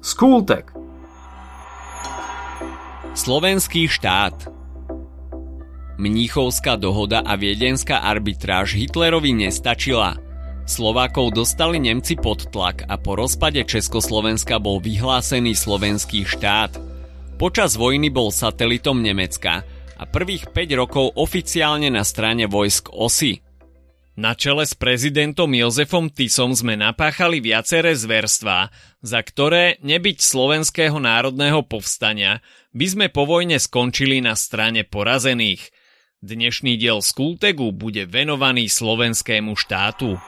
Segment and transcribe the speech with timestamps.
[0.00, 0.72] Skultek
[3.12, 4.48] Slovenský štát
[6.00, 10.16] Mníchovská dohoda a viedenská arbitráž Hitlerovi nestačila.
[10.64, 16.80] Slovákov dostali Nemci pod tlak a po rozpade Československa bol vyhlásený slovenský štát.
[17.36, 19.68] Počas vojny bol satelitom Nemecka
[20.00, 23.49] a prvých 5 rokov oficiálne na strane vojsk OSI.
[24.20, 28.68] Na čele s prezidentom Jozefom Tisom sme napáchali viaceré zverstvá,
[29.00, 32.44] za ktoré nebyť slovenského národného povstania
[32.76, 35.72] by sme po vojne skončili na strane porazených.
[36.20, 40.20] Dnešný diel z Kultegu bude venovaný slovenskému štátu.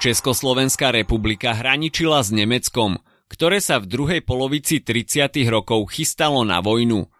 [0.00, 2.96] Československá republika hraničila s Nemeckom,
[3.28, 5.36] ktoré sa v druhej polovici 30.
[5.52, 7.04] rokov chystalo na vojnu–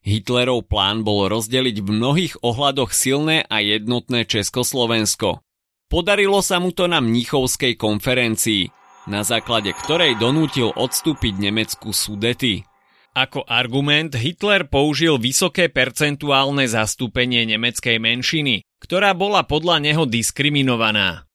[0.00, 5.44] Hitlerov plán bol rozdeliť v mnohých ohľadoch silné a jednotné Československo.
[5.90, 8.70] Podarilo sa mu to na Mníchovskej konferencii,
[9.10, 12.64] na základe ktorej donútil odstúpiť Nemecku Sudety.
[13.10, 21.26] Ako argument Hitler použil vysoké percentuálne zastúpenie nemeckej menšiny, ktorá bola podľa neho diskriminovaná.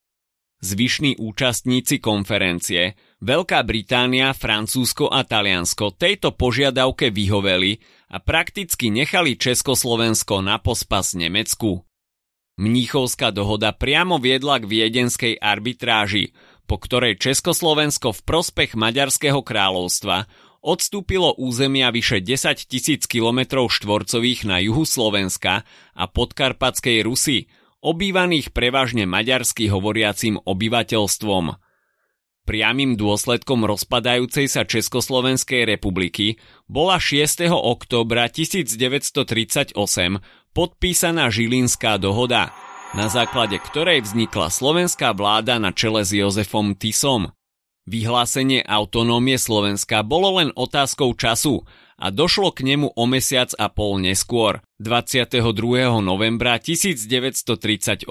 [0.63, 7.75] Zvyšní účastníci konferencie, Veľká Británia, Francúzsko a Taliansko tejto požiadavke vyhoveli
[8.09, 11.83] a prakticky nechali Československo na pospas Nemecku.
[12.55, 16.31] Mníchovská dohoda priamo viedla k viedenskej arbitráži,
[16.63, 20.31] po ktorej Československo v prospech Maďarského kráľovstva
[20.63, 27.51] odstúpilo územia vyše 10 tisíc km štvorcových na juhu Slovenska a podkarpatskej Rusy,
[27.83, 31.45] obývaných prevažne maďarsky hovoriacím obyvateľstvom–
[32.45, 36.37] Priamým dôsledkom rozpadajúcej sa Československej republiky
[36.69, 37.49] bola 6.
[37.49, 39.73] októbra 1938
[40.53, 42.53] podpísaná Žilinská dohoda,
[42.93, 47.33] na základe ktorej vznikla slovenská vláda na čele s Jozefom Tisom.
[47.89, 51.65] Vyhlásenie autonómie Slovenska bolo len otázkou času
[51.97, 55.41] a došlo k nemu o mesiac a pol neskôr, 22.
[55.97, 58.05] novembra 1938.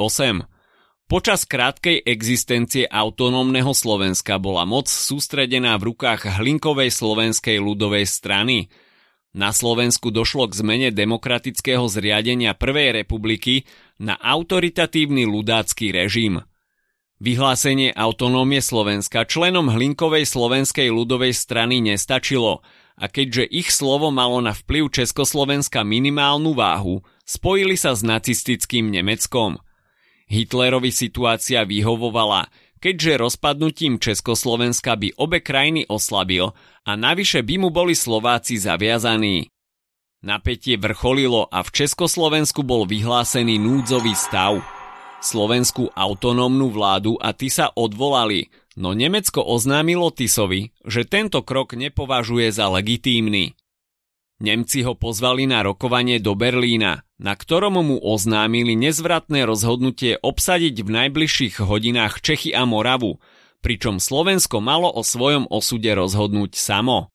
[1.04, 8.72] Počas krátkej existencie autonómneho Slovenska bola moc sústredená v rukách hlinkovej slovenskej ľudovej strany.
[9.37, 13.69] Na Slovensku došlo k zmene demokratického zriadenia Prvej republiky
[14.00, 16.41] na autoritatívny ľudácky režim.
[17.20, 22.64] Vyhlásenie autonómie Slovenska členom hlinkovej slovenskej ľudovej strany nestačilo
[22.97, 29.60] a keďže ich slovo malo na vplyv Československa minimálnu váhu, spojili sa s nacistickým Nemeckom–
[30.29, 32.49] Hitlerovi situácia vyhovovala,
[32.81, 36.53] keďže rozpadnutím Československa by obe krajiny oslabil
[36.85, 39.49] a navyše by mu boli Slováci zaviazaní.
[40.25, 44.65] Napätie vrcholilo a v Československu bol vyhlásený núdzový stav.
[45.21, 52.53] Slovenskú autonómnu vládu a ty sa odvolali, no Nemecko oznámilo Tisovi, že tento krok nepovažuje
[52.53, 53.56] za legitímny.
[54.41, 60.88] Nemci ho pozvali na rokovanie do Berlína, na ktorom mu oznámili nezvratné rozhodnutie obsadiť v
[60.91, 63.22] najbližších hodinách Čechy a Moravu,
[63.62, 67.08] pričom Slovensko malo o svojom osude rozhodnúť samo.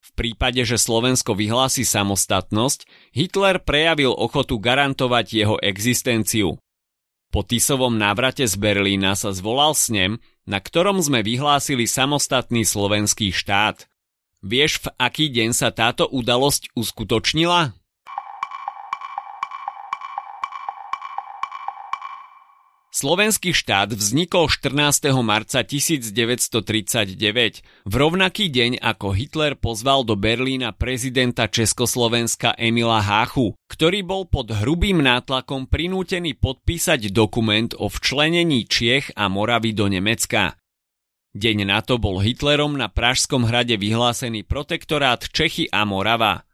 [0.00, 6.56] V prípade, že Slovensko vyhlási samostatnosť, Hitler prejavil ochotu garantovať jeho existenciu.
[7.28, 13.84] Po Tisovom návrate z Berlína sa zvolal snem, na ktorom sme vyhlásili samostatný slovenský štát–
[14.46, 17.74] Vieš, v aký deň sa táto udalosť uskutočnila?
[22.96, 25.12] Slovenský štát vznikol 14.
[25.20, 27.12] marca 1939,
[27.84, 34.48] v rovnaký deň ako Hitler pozval do Berlína prezidenta Československa Emila Háchu, ktorý bol pod
[34.48, 40.56] hrubým nátlakom prinútený podpísať dokument o včlenení Čiech a Moravy do Nemecka.
[41.36, 46.48] Deň na to bol Hitlerom na Pražskom hrade vyhlásený protektorát Čechy a Morava.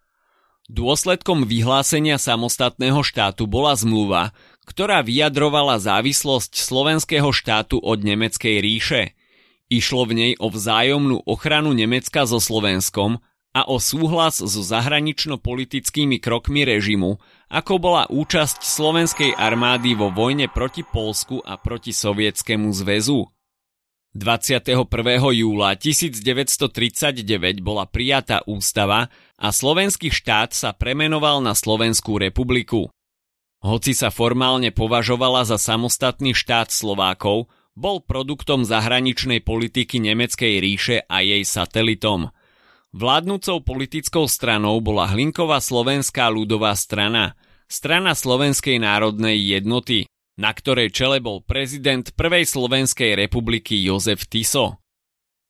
[0.67, 4.35] Dôsledkom vyhlásenia samostatného štátu bola zmluva,
[4.67, 9.03] ktorá vyjadrovala závislosť slovenského štátu od Nemeckej ríše.
[9.73, 13.19] Išlo v nej o vzájomnú ochranu Nemecka so Slovenskom
[13.53, 17.20] a o súhlas so zahranično-politickými krokmi režimu,
[17.53, 23.29] ako bola účasť slovenskej armády vo vojne proti Polsku a proti Sovietskému zväzu.
[24.12, 24.76] 21.
[25.32, 29.09] júla 1939 bola prijatá ústava
[29.41, 32.93] a slovenský štát sa premenoval na Slovenskú republiku.
[33.62, 37.47] Hoci sa formálne považovala za samostatný štát Slovákov,
[37.79, 42.35] bol produktom zahraničnej politiky Nemeckej ríše a jej satelitom.
[42.93, 47.38] Vládnúcou politickou stranou bola Hlinková slovenská ľudová strana,
[47.70, 50.05] strana Slovenskej národnej jednoty,
[50.37, 54.82] na ktorej čele bol prezident Prvej Slovenskej republiky Jozef Tiso.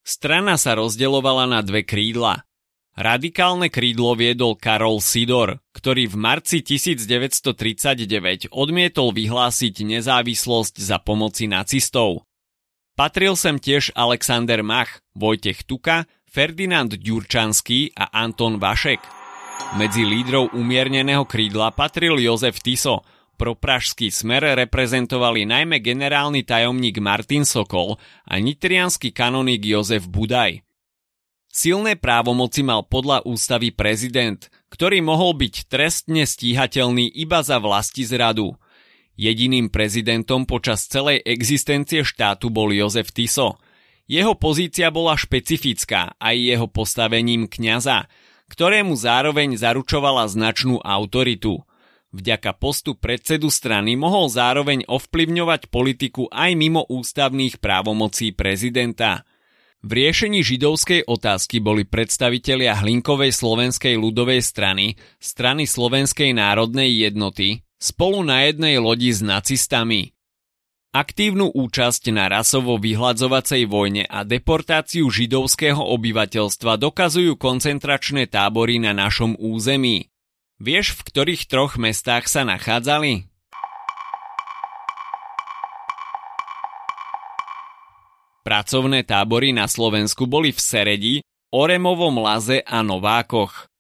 [0.05, 2.44] Strana sa rozdeľovala na dve krídla.
[2.93, 12.29] Radikálne krídlo viedol Karol Sidor, ktorý v marci 1939 odmietol vyhlásiť nezávislosť za pomoci nacistov.
[12.93, 19.00] Patril sem tiež Alexander Mach, Vojtech Tuka, Ferdinand Ďurčanský a Anton Vašek.
[19.81, 23.00] Medzi lídrov umierneného krídla patril Jozef Tiso,
[23.41, 27.97] pro pražský smer reprezentovali najmä generálny tajomník Martin Sokol
[28.29, 30.61] a nitrianský kanonik Jozef Budaj.
[31.52, 34.40] Silné právomoci mal podľa ústavy prezident,
[34.72, 38.56] ktorý mohol byť trestne stíhateľný iba za vlasti zradu.
[39.20, 43.60] Jediným prezidentom počas celej existencie štátu bol Jozef Tiso.
[44.08, 48.08] Jeho pozícia bola špecifická aj jeho postavením kňaza,
[48.49, 51.69] ktorému zároveň zaručovala značnú autoritu.
[52.16, 59.20] Vďaka postu predsedu strany mohol zároveň ovplyvňovať politiku aj mimo ústavných právomocí prezidenta–
[59.82, 68.23] v riešení židovskej otázky boli predstavitelia Hlinkovej slovenskej ľudovej strany, strany Slovenskej národnej jednoty, spolu
[68.23, 70.14] na jednej lodi s nacistami.
[70.93, 79.35] Aktívnu účasť na rasovo vyhľadzovacej vojne a deportáciu židovského obyvateľstva dokazujú koncentračné tábory na našom
[79.40, 80.12] území.
[80.62, 83.31] Vieš, v ktorých troch mestách sa nachádzali?
[88.43, 91.15] Pracovné tábory na Slovensku boli v Seredi,
[91.55, 93.71] Oremovom Laze a Novákoch.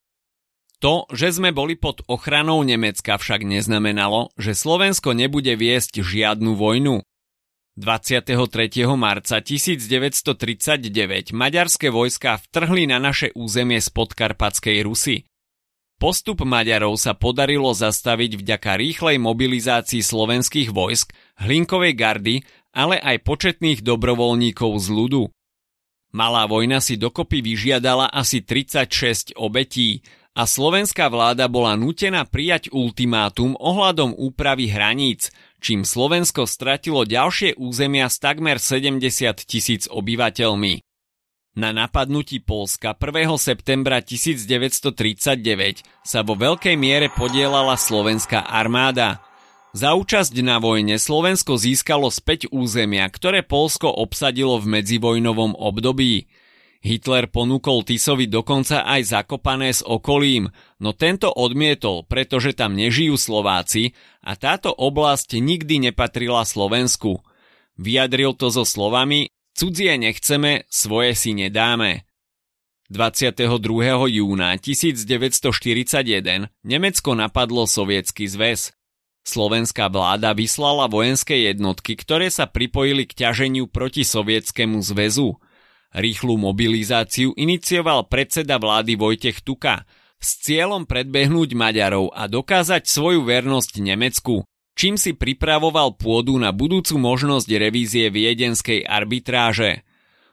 [0.78, 7.02] To, že sme boli pod ochranou Nemecka však neznamenalo, že Slovensko nebude viesť žiadnu vojnu.
[7.74, 8.36] 23.
[8.94, 15.26] marca 1939 maďarské vojska vtrhli na naše územie z podkarpatskej Rusy.
[16.02, 23.84] Postup Maďarov sa podarilo zastaviť vďaka rýchlej mobilizácii slovenských vojsk, Hlinkovej gardy ale aj početných
[23.84, 25.22] dobrovoľníkov z ľudu.
[26.12, 30.04] Malá vojna si dokopy vyžiadala asi 36 obetí
[30.36, 38.12] a slovenská vláda bola nutená prijať ultimátum ohľadom úpravy hraníc, čím Slovensko stratilo ďalšie územia
[38.12, 39.00] s takmer 70
[39.44, 40.84] tisíc obyvateľmi.
[41.52, 43.28] Na napadnutí Polska 1.
[43.36, 49.20] septembra 1939 sa vo veľkej miere podielala slovenská armáda–
[49.72, 56.28] za účasť na vojne Slovensko získalo späť územia, ktoré Polsko obsadilo v medzivojnovom období.
[56.82, 60.50] Hitler ponúkol Tisovi dokonca aj zakopané s okolím,
[60.82, 67.22] no tento odmietol, pretože tam nežijú Slováci a táto oblasť nikdy nepatrila Slovensku.
[67.78, 72.08] Vyjadril to so slovami Cudzie nechceme, svoje si nedáme.
[72.88, 73.48] 22.
[74.12, 78.81] júna 1941 Nemecko napadlo Sovietsky zväz.
[79.22, 85.38] Slovenská vláda vyslala vojenské jednotky, ktoré sa pripojili k ťaženiu proti Sovietskému zväzu.
[85.94, 89.86] Rýchlu mobilizáciu inicioval predseda vlády Vojtech Tuka
[90.18, 94.42] s cieľom predbehnúť Maďarov a dokázať svoju vernosť Nemecku,
[94.74, 99.86] čím si pripravoval pôdu na budúcu možnosť revízie viedenskej arbitráže.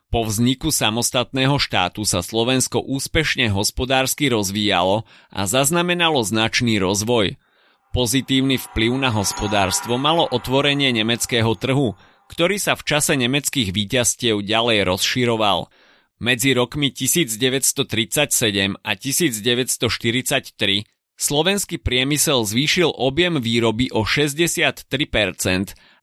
[0.10, 7.38] Po vzniku samostatného štátu sa Slovensko úspešne hospodársky rozvíjalo a zaznamenalo značný rozvoj–
[7.90, 11.98] Pozitívny vplyv na hospodárstvo malo otvorenie nemeckého trhu,
[12.30, 15.74] ktorý sa v čase nemeckých víťazstiev ďalej rozširoval.
[16.22, 20.86] Medzi rokmi 1937 a 1943
[21.18, 24.86] slovenský priemysel zvýšil objem výroby o 63%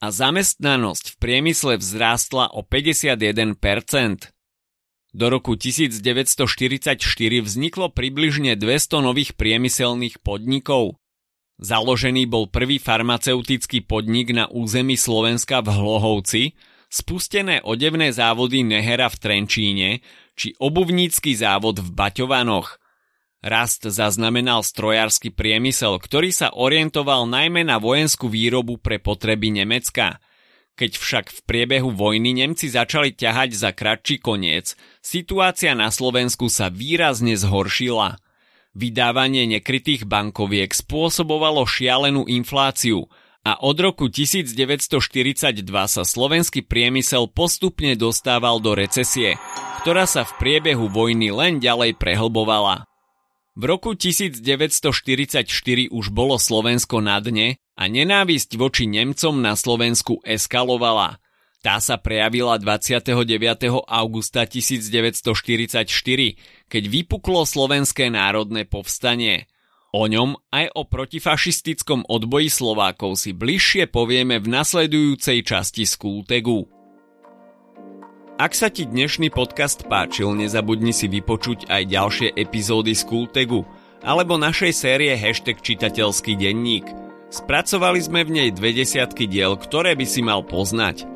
[0.02, 4.35] a zamestnanosť v priemysle vzrástla o 51%.
[5.14, 6.99] Do roku 1944
[7.47, 10.99] vzniklo približne 200 nových priemyselných podnikov.
[11.57, 16.53] Založený bol prvý farmaceutický podnik na území Slovenska v Hlohovci,
[16.93, 19.91] spustené odevné závody Nehera v Trenčíne
[20.37, 22.77] či obuvnícky závod v Baťovanoch.
[23.41, 30.21] Rast zaznamenal strojársky priemysel, ktorý sa orientoval najmä na vojenskú výrobu pre potreby Nemecka.
[30.77, 36.69] Keď však v priebehu vojny Nemci začali ťahať za kratší koniec, situácia na Slovensku sa
[36.69, 38.21] výrazne zhoršila–
[38.76, 43.09] Vydávanie nekrytých bankoviek spôsobovalo šialenú infláciu
[43.40, 49.40] a od roku 1942 sa slovenský priemysel postupne dostával do recesie,
[49.80, 52.85] ktorá sa v priebehu vojny len ďalej prehlbovala.
[53.56, 55.49] V roku 1944
[55.88, 61.16] už bolo Slovensko na dne a nenávisť voči Nemcom na Slovensku eskalovala–
[61.65, 63.11] tá sa prejavila 29.
[63.89, 65.89] augusta 1944,
[66.69, 69.49] keď vypuklo Slovenské národné povstanie.
[69.97, 76.69] O ňom aj o protifašistickom odboji Slovákov si bližšie povieme v nasledujúcej časti Skultegu.
[78.37, 83.65] Ak sa ti dnešný podcast páčil, nezabudni si vypočuť aj ďalšie epizódy z Kultegu
[84.05, 86.85] alebo našej série Hashtag čitateľský denník.
[87.33, 91.16] Spracovali sme v nej dve desiatky diel, ktoré by si mal poznať.